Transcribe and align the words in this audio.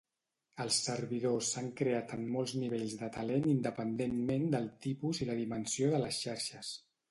Els 0.63 0.77
servidors 0.85 1.49
s'han 1.55 1.67
creat 1.81 2.15
en 2.17 2.23
molts 2.37 2.55
nivells 2.63 2.97
de 3.03 3.11
talent 3.19 3.47
independentment 3.53 4.49
del 4.57 4.67
tipus 4.89 5.23
i 5.27 5.31
la 5.31 5.39
dimensió 5.45 5.95
de 5.95 6.03
les 6.09 6.25
xarxes. 6.27 6.77